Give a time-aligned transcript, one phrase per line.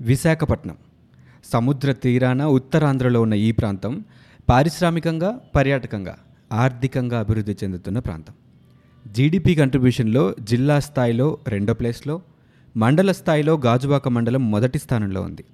[0.00, 0.76] విశాఖపట్నం.
[1.52, 4.04] సముద్ర తీరాన ఉత్తరాంధ్రలో ఉన్న ఈ ప్రాంతం
[4.48, 6.16] పారిశ్రామికంగా పర్యాటకంగా
[6.52, 8.34] ఆర్థికంగా అభివృద్ధి చెందుతున్న ప్రాంతం.
[9.12, 12.22] జీడిపి కంట్రిబ్యూషన్లో జిల్లా స్థాయిలో రెండో ప్లేస్లో
[12.76, 15.44] మండల స్థాయిలో గాజువాక మండలం మొదటి స్థానంలో ఉంది.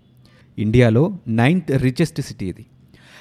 [0.59, 2.67] ఇండియాలో నైన్త్ రిచెస్ట్ సిటీ ఇది.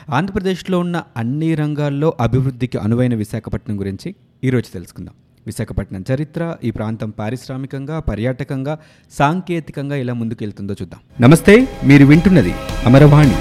[0.10, 5.14] ఆంధ్రప్రదేశ్లో ఉన్న అన్ని రంగాల్లో అభివృద్ధికి అనువైన విశాఖపట్నం గురించి ఈరోజు తెలుసుకుందాం.
[5.46, 8.80] విశాఖపట్నం చరిత్ర ఈ ప్రాంతం పారిశ్రామికంగా పర్యాటకంగా
[9.12, 11.00] సాంకేతికంగా ఎలా ముందుకెళ్తుందో చూద్దాం.
[11.21, 12.54] నమస్తే మీరు వింటున్నది
[12.86, 13.36] అమరవాణి.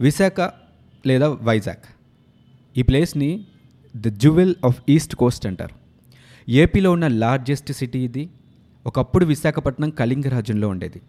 [0.00, 0.40] విశాఖ
[1.06, 1.84] లేదా వైజాగ్.
[2.76, 3.44] ఈ ప్లేస్ని
[3.96, 5.74] the jewel of east coast అంటారు.
[6.50, 8.30] ఏపీలో ఉన్న లార్జెస్ట్ సిటీ ఇది.
[8.86, 11.00] ఒకప్పుడు విశాఖపట్నం కళింగ రాజ్యంలో ఉండేది.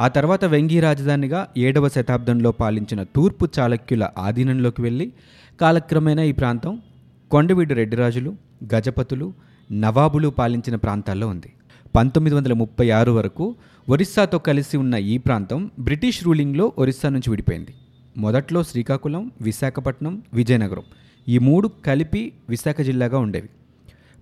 [0.00, 5.12] ఆ తర్వాత వెంగి రాజధానిగా ఏడవ శతాబ్దంలో పాలించిన తూర్పు చాళక్యుల ఆధీనంలోకి వెళ్ళి
[5.60, 6.82] కాలక్రమేణా ఈ ప్రాంతం
[7.30, 8.36] కొండవీడు రెడ్డిరాజులు
[8.74, 9.32] గజపతులు
[9.72, 11.52] నవాబులు పాలించిన ప్రాంతాల్లో ఉంది.
[11.96, 13.54] పంతొమ్మిది వందల ముప్పై ఆరు వరకు
[13.88, 17.74] ఒరిస్సాతో కలిసి ఉన్న ఈ ప్రాంతం బ్రిటిష్ రూలింగ్లో ఒరిస్సా నుంచి విడిపోయింది.
[18.16, 20.82] మొదట్లో శ్రీకాకుళం విశాఖపట్నం విజయనగరం.
[21.28, 23.48] ఈ మూడు కలిపి విశాఖ జిల్లాగా ఉండేవి.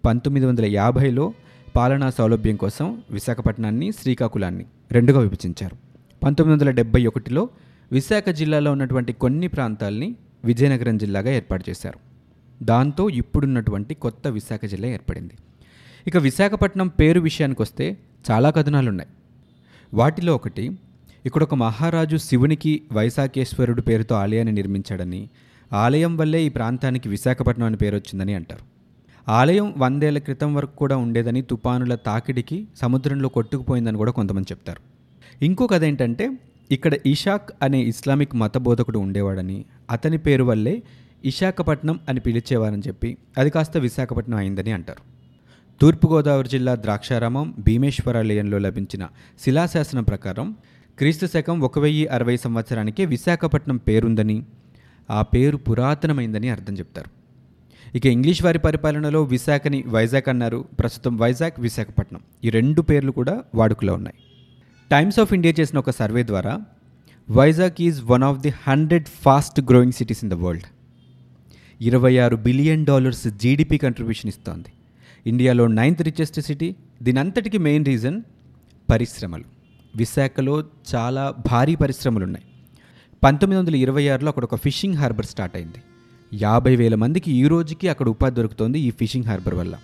[0.04, 1.34] పంతొమ్మిది వందల యాభైలో
[1.77, 5.77] పాలనా సౌలభ్యం కోసం విశాఖపట్నాన్ని శ్రీకాకుళాన్ని రెండుగా విభజించారు.
[6.24, 7.48] పంతొమ్మిది వందల డెబ్బై ఒకటిలో
[7.92, 11.98] విశాఖ జిల్లాలో ఉన్నటువంటి కొన్ని ప్రాంతాల్ని విజయనగరం జిల్లాగా ఏర్పాటు చేశారు.
[12.64, 15.34] దాంతో ఇప్పుడున్నటువంటి కొత్త విశాఖ జిల్లా ఏర్పడింది.
[16.06, 17.96] ఇక విశాఖపట్నం పేరు విషయానికి వస్తే
[18.30, 19.10] చాలా కథనాలు ఉన్నాయి
[19.94, 20.78] వాటిలో ఒకటి
[21.27, 25.28] ఇక్కడ ఒక మహారాజు శివునికి వైశాఖేశ్వరుడు పేరుతో ఆలయాన్ని నిర్మించాడని
[25.72, 28.64] ఆలయం వల్లే ఈ ప్రాంతానికి విశాఖపట్నం అని పేరు వచ్చిందని అంటారు.
[29.30, 34.80] ఆలయం వందేళ్ళ క్రితం వరకు కూడా ఉండేదని తుపానుల తాకిడికి సముద్రంలో కొట్టుకుపోయిందని కూడా కొంతమంది చెప్తారు.
[35.44, 36.39] ఇంకో కథ ఏంటంటే
[36.70, 40.83] ఇక్కడ ఇషాక్ అనే ఇస్లామిక్ మత బోధకుడు ఉండేవాడని అతని పేరు వల్లే
[41.24, 45.02] ఇషాఖపట్నం అని పిలిచేవారని చెప్పి అది కాస్త విశాఖపట్నం అయిందని అంటారు.
[45.80, 49.08] తూర్పుగోదావరి జిల్లా ద్రాక్షారామం భీమేశ్వరాలయంలో లభించిన
[49.45, 50.56] శిలాశాసనం ప్రకారం
[50.98, 54.42] క్రీస్తు శకం ఒక వెయ్యి అరవై సంవత్సరానికే విశాఖపట్నం పేరుందని
[55.11, 57.19] ఆ పేరు పురాతనమైందని అర్థం చెప్తారు.
[57.96, 60.64] ఇక ఇంగ్లీష్ వారి పరిపాలనలో విశాఖని వైజాగ్ అన్నారు.
[60.79, 62.20] ప్రస్తుతం వైజాగ్ విశాఖపట్నం.
[62.45, 64.17] ఈ రెండు పేర్లు కూడా వాడుకలో ఉన్నాయి.
[64.91, 66.61] టైమ్స్ ఆఫ్ ఇండియా చేసిన ఒక సర్వే ద్వారా
[67.30, 70.64] Vizag is one of the hundred fast growing cities in the world.
[71.80, 74.68] ఇరవై ఆరు బిలియన్ డాలర్స్ జీడిపి కంట్రిబ్యూషన్ ఇస్తోంది.
[75.27, 78.23] ఇండియాలో నైన్త్ రిచెస్ట్ సిటీ దీనంతటికి మెయిన్ రీజన్
[78.91, 79.45] పరిశ్రమలు.
[79.97, 80.64] విశాఖలో
[80.95, 82.45] చాలా భారీ పరిశ్రమలు ఉన్నాయి
[83.23, 85.83] పంతొమ్మిది వందల ఇరవై ఆరులో అక్కడ ఒక ఫిషింగ్ హార్బర్ స్టార్ట్ అయింది.
[86.34, 89.77] యాభై వేల మందికి ఈ రోజుకి అక్కడ ఉపాధి దొరుకుతోంది ఈ ఫిషింగ్ హార్బర్ వల్ల.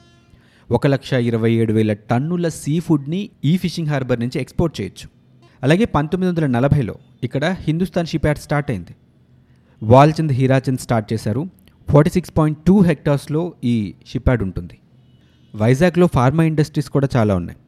[0.71, 5.09] ఒక లక్ష ఇరవై ఏడు వేల టన్నుల సీ ఫుడ్ని ఈ ఫిషింగ్ హార్బర్ నుంచి ఎక్స్పోర్ట్ చేయొచ్చు.
[5.63, 8.95] అలాగే పంతొమ్మిది వందల నలభైలో ఇక్కడ హిందుస్థాన్ షిప్ యార్డ్ స్టార్ట్ అయింది.
[9.83, 11.49] వాల్చంద్ హీరాచంద్ స్టార్ట్ చేశారు.
[11.93, 14.79] ఫార్టీ సిక్స్ పాయింట్ టూ హెక్టార్స్లో ఈ షిప్ యార్డ్ ఉంటుంది.
[15.57, 17.59] వైజాగ్లో ఫార్మా ఇండస్ట్రీస్ కూడా చాలా ఉన్నాయి.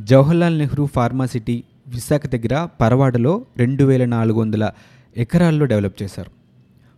[0.00, 4.70] జవహర్లాల్ నెహ్రూ ఫార్మా సిటీ విశాఖ దగ్గర పరవాడలో రెండు వేల నాలుగు వందల
[5.16, 6.30] ఎకరాల్లో డెవలప్ చేశారు.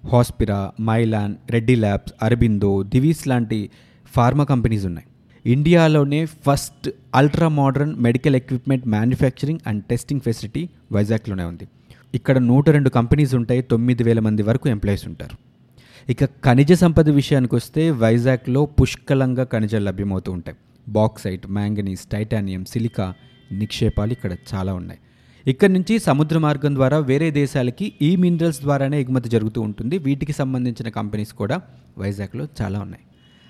[0.09, 3.71] Hospira Mylan Reddy labs Aurobindo Divi's లాంటి
[4.07, 5.07] ఫార్మా కంపెనీస్ ఉన్నాయి.
[5.47, 11.69] ఇండియాలోనే first ultra modern medical equipment manufacturing and testing facility వైజాగ్లోనే ఉంది.
[12.15, 15.39] ఇక్కడ నూట రెండు కంపెనీస్ ఉంటాయి తొమ్మిది వేల మంది వరకు ఎంప్లాయీస్ ఉంటారు.
[16.11, 20.57] ఇక ఖనిజ సంపద విషయానికి వస్తే వైజాగ్లో పుష్కలంగా ఖనిజాలు లభ్యమవుతూ ఉంటాయి.
[20.89, 23.15] బాక్సైట్ మ్యాంగనీస్ టైటానియం సిలికా
[23.53, 25.01] నిక్షేపాలు ఇక్కడ చాలా ఉన్నాయి.
[25.47, 29.99] ఇక్కడ నుంచి సముద్ర మార్గం ద్వారా వేరే దేశాలకి ఈ మినరల్స్ ద్వారానే ఎగుమతి జరుగుతూ ఉంటుంది.
[29.99, 31.62] వీటికి సంబంధించిన కంపెనీస్ కూడా
[31.99, 33.05] వైజాగ్లో చాలా ఉన్నాయి.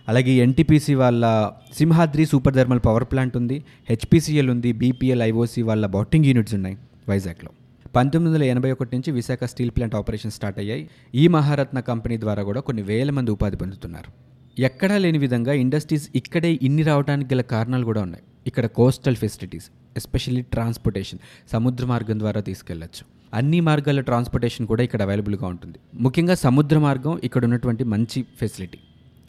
[0.09, 3.65] అలాగే ఎన్టీపీసీ వాళ్ళ Simhadri super thermal power plant ఉంది.
[3.91, 4.73] హెచ్పిసిఎల్ ఉంది.
[4.73, 6.77] బీపీఎల్ ఐఓసీ వాళ్ళ బాటింగ్ యూనిట్స్ ఉన్నాయి
[7.09, 7.53] వైజాగ్లో.
[7.97, 10.89] పంతొమ్మిది వందల ఎనభై ఒకటి నుంచి Visakha steel plant operation start అయ్యాయి.
[11.15, 14.11] ఈ మహారత్న కంపెనీ ద్వారా కూడా కొన్ని వేల మంది ఉపాధి పొందుతున్నారు.
[14.59, 18.25] ఎక్కడా లేని విధంగా ఇండస్ట్రీస్ ఇక్కడే ఇన్ని రావడానికి గల కారణాలు కూడా ఉన్నాయి.
[18.47, 21.21] ఇక్కడ కోస్టల్ ఫెసిలిటీస్ ఎస్పెషల్లీ ట్రాన్స్పోర్టేషన్
[21.53, 23.05] సముద్ర మార్గం ద్వారా తీసుకెళ్ళొచ్చు
[23.35, 25.79] అన్ని మార్గాల ట్రాన్స్పోర్టేషన్ కూడా ఇక్కడ అవైలబుల్గా ఉంటుంది.
[25.95, 28.79] ముఖ్యంగా సముద్ర మార్గం ఇక్కడ ఉన్నటువంటి మంచి ఫెసిలిటీ.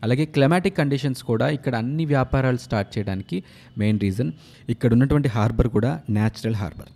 [0.03, 3.43] అలాగే క్లైమాటిక్ కండిషన్స్ కూడా ఇక్కడ అన్ని వ్యాపారాలు స్టార్ట్ చేయడానికి
[3.77, 4.31] మెయిన్ రీజన్.
[4.69, 6.91] ఇక్కడ ఉన్నటువంటి హార్బర్ కూడా న్యాచురల్ హార్బర్.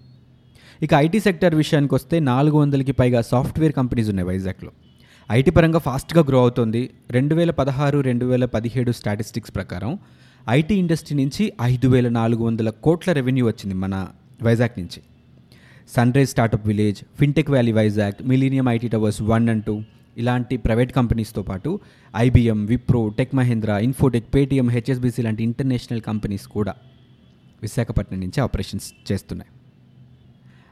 [0.84, 4.72] ఇక ఐటీ సెక్టర్ విషయానికి వస్తే నాలుగు వందలకి పైగా సాఫ్ట్వేర్ కంపెనీస్ ఉన్నాయి వైజాగ్లో.
[5.32, 6.90] ఐటీ పరంగా ఫాస్ట్గా గ్రో అవుతుంది.
[7.12, 10.00] రెండు వేల పదహారు రెండు వేల పదిహేడు స్టాటిస్టిక్స్ ప్రకారం
[10.50, 14.08] ఐటీ ఇండస్ట్రీ నుంచి ఐదు వేల నాలుగు వందల కోట్ల రెవెన్యూ వచ్చింది మన
[14.44, 15.02] వైజాగ్ నుంచి.
[16.14, 19.82] Sunrise startup village fintech valley Vizag millennium IT towers one and two
[20.18, 21.80] ఇలాంటి ప్రైవేట్ కంపెనీస్తో పాటు
[22.16, 26.74] IBM Wipro tech Mahindra infotech Paytm HSBC లాంటి ఇంటర్నేషనల్ కంపెనీస్ కూడా
[27.62, 29.52] విశాఖపట్నం నుంచి ఆపరేషన్స్ చేస్తున్నాయి.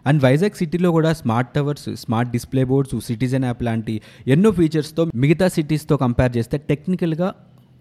[0.05, 5.47] అండ్ వైజాగ్ సిటీలో కూడా smart towers smart display boards citizen app లాంటి ఎన్నో ఫీచర్స్తో మిగతా
[5.47, 7.33] సిటీస్తో కంపేర్ చేస్తే టెక్నికల్గా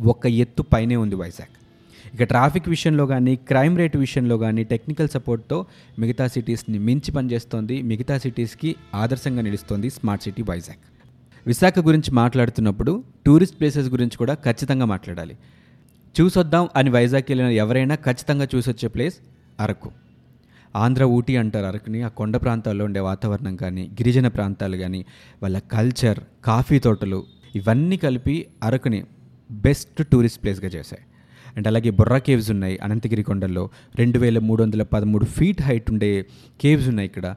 [0.06, 1.65] ఒక ఎత్తు పైనే ఉంది వైజాగ్.
[2.14, 5.66] ఇక ట్రాఫిక్ విషయంలో కానీ క్రైమ్ రేట్ విషయంలో కానీ టెక్నికల్ సపోర్ట్తో
[5.98, 7.82] మిగతా సిటీస్ని మించి పనిచేస్తోంది.
[7.82, 10.78] మిగతా సిటీస్కి ఆదర్శంగా నిలుస్తోంది స్మార్ట్ సిటీ వైజాగ్.
[11.46, 15.36] విశాఖ గురించి మాట్లాడుతున్నప్పుడు టూరిస్ట్ ప్లేసెస్ గురించి కూడా ఖచ్చితంగా మాట్లాడాలి.
[16.20, 19.14] చూసొద్దాం అని వైజాగ్ వెళ్ళిన ఎవరైనా ఖచ్చితంగా చూసొచ్చే ప్లేస్
[19.60, 19.90] అరకు.
[20.76, 22.02] ఆంధ్ర ఊటీ అంటారు అరకుని.
[22.02, 25.04] ఆ కొండ ప్రాంతాల్లో ఉండే వాతావరణం కానీ గిరిజన ప్రాంతాలు కానీ
[25.42, 27.24] వాళ్ళ కల్చర్ కాఫీ తోటలు
[27.54, 29.04] ఇవన్నీ కలిపి అరకుని
[29.50, 31.04] బెస్ట్ టూరిస్ట్ ప్లేస్గా చేశాయి.
[31.56, 33.70] అండ్ అలాగే బొర్రా కేవ్స్ ఉన్నాయి అనంతగిరి కొండల్లో.
[33.96, 36.26] రెండు వేల మూడు వందల పదమూడు ఫీట్ హైట్ ఉండే
[36.60, 37.34] కేవ్స్ ఉన్నాయి ఇక్కడ.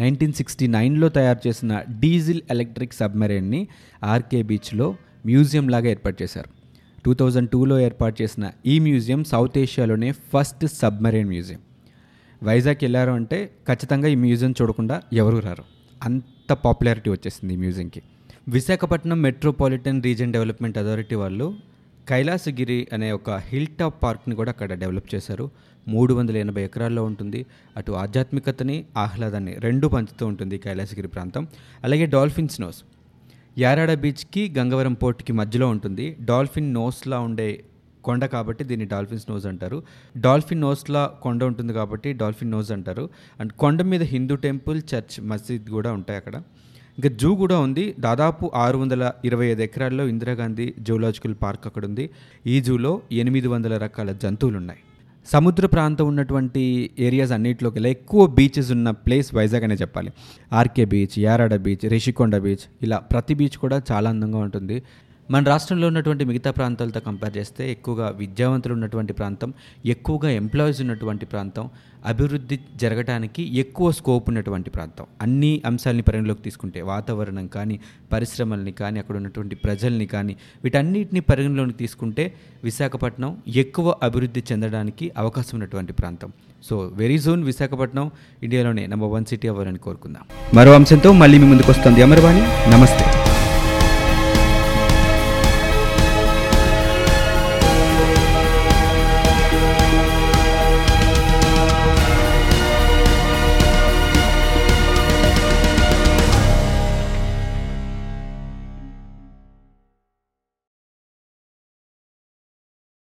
[0.00, 3.68] నైన్టీన్ సిక్స్టీ నైన్లో తయారు చేసిన డీజిల్ ఎలక్ట్రిక్ సబ్మెరైన్ని
[4.04, 4.96] ఆర్కే బీచ్లో
[5.26, 6.48] మ్యూజియం లాగా ఏర్పాటు చేశారు.
[7.04, 11.60] టూ థౌజండ్ టూలో ఏర్పాటు చేసిన ఈ మ్యూజియం సౌత్ ఏషియాలోనే ఫస్ట్ సబ్మెరైన్ మ్యూజియం.
[12.42, 15.64] వైజాగ్ వెళ్ళారు అంటే ఖచ్చితంగా ఈ మ్యూజియం చూడకుండా ఎవరు రారు.
[16.02, 18.02] అంత పాపులారిటీ వచ్చేసింది ఈ మ్యూజియంకి.
[18.48, 21.54] Visakhapatnam metropolitan region development authority వాళ్ళు
[22.08, 25.50] కైలాసగిరి అనే ఒక హిల్ టాప్ పార్క్ని కూడా అక్కడ డెవలప్ చేశారు.
[25.88, 27.46] మూడు వందల ఎనభై ఎకరాల్లో ఉంటుంది.
[27.76, 31.48] అటు ఆధ్యాత్మికతని ఆహ్లాదాన్ని రెండు పంచుతూ ఉంటుంది కైలాసగిరి ప్రాంతం.
[31.84, 32.82] అలాగే డాల్ఫిన్ స్నోస్.
[33.58, 36.16] యారాడ బీచ్కి గంగవరం పోర్ట్కి మధ్యలో ఉంటుంది.
[36.20, 37.64] డాల్ఫిన్ నోస్లా ఉండే
[38.04, 39.82] కొండ కాబట్టి దీన్ని డాల్ఫిన్స్ నోజ్ అంటారు.
[40.18, 43.10] డాల్ఫిన్ నోస్లా కొండ ఉంటుంది కాబట్టి డాల్ఫిన్ నోజ్ అంటారు.
[43.40, 46.42] అండ్ కొండ మీద హిందూ టెంపుల్ చర్చ్ మసీద్ కూడా ఉంటాయి అక్కడ.
[46.98, 47.94] ఇంకా జూ కూడా ఉంది.
[48.00, 52.10] దాదాపు ఆరు వందల ఇరవై ఐదు ఎకరాల్లో ఇందిరాగాంధీ జూలాజికల్ పార్క్ అక్కడ ఉంది.
[52.46, 54.78] ఈ జూలో ఎనిమిది వందల రకాల జంతువులు ఉన్నాయి
[55.26, 60.12] సముద్ర ప్రాంతం ఉన్నటువంటి ఏరియాస్ అన్నింటిలోకి ఎక్కువ బీచెస్ ఉన్న ప్లేస్ వైజాగ్ అనే చెప్పాలి.
[60.52, 64.82] RK beach Yarada beach Rishikonda beach ఇలా ప్రతి బీచ్ కూడా చాలా అందంగా ఉంటుంది.
[65.30, 69.54] మన రాష్ట్రంలో ఉన్నటువంటి మిగతా ప్రాంతాలతో కంపేర్ చేస్తే ఎక్కువగా విద్యావంతులు ఉన్నటువంటి ప్రాంతం
[69.86, 71.70] ఎక్కువగా ఎంప్లాయీస్ ఉన్నటువంటి ప్రాంతం
[72.06, 75.04] అభివృద్ధి జరగడానికి ఎక్కువ స్కోప్ ఉన్నటువంటి ప్రాంతం.
[75.22, 77.80] అన్ని అంశాలని పరిగణలోకి తీసుకుంటే వాతావరణం కానీ
[78.12, 82.34] పరిశ్రమల్ని కానీ అక్కడ ఉన్నటువంటి ప్రజల్ని కానీ వీటన్నిటిని పరిగణలోకి తీసుకుంటే
[82.64, 86.32] విశాఖపట్నం ఎక్కువ అభివృద్ధి చెందడానికి అవకాశం ఉన్నటువంటి ప్రాంతం.
[86.64, 88.10] సో వెరీ సూన్ విశాఖపట్నం
[88.42, 90.22] ఇండియాలోనే నెంబర్ వన్ సిటీ అవ్వాలని కోరుకుందాం.
[90.54, 92.70] మరో అంశంతో మళ్ళీ మీ ముందుకు వస్తుంది అమర్వాణి.
[92.70, 93.04] నమస్తే.